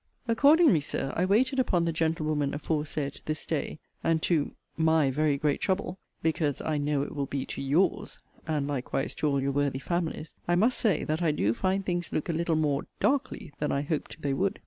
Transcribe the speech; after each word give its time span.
Accordingly, 0.27 0.81
Sir, 0.81 1.13
I 1.15 1.25
waited 1.25 1.59
upon 1.59 1.85
the 1.85 1.93
gentlewoman 1.93 2.55
aforesaid, 2.55 3.19
this 3.25 3.45
day; 3.45 3.77
and, 4.03 4.19
to 4.23 4.53
'my' 4.75 5.11
very 5.11 5.37
great 5.37 5.61
trouble, 5.61 5.99
(because 6.23 6.59
I 6.59 6.79
know 6.79 7.03
it 7.03 7.15
will 7.15 7.27
be 7.27 7.45
to 7.45 7.61
'your's,' 7.61 8.17
and 8.47 8.67
likewise 8.67 9.13
to 9.13 9.27
all 9.27 9.39
your 9.39 9.51
worthy 9.51 9.77
family's,) 9.77 10.33
I 10.47 10.55
must 10.55 10.79
say, 10.79 11.03
that 11.03 11.21
I 11.21 11.29
do 11.31 11.53
find 11.53 11.85
things 11.85 12.11
look 12.11 12.29
a 12.29 12.33
little 12.33 12.55
more 12.55 12.87
'darkly' 12.99 13.53
than 13.59 13.71
I 13.71 13.83
hoped 13.83 14.19
the 14.23 14.33
would. 14.33 14.57